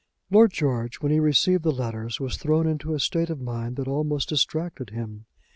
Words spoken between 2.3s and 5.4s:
thrown into a state of mind that almost distracted him.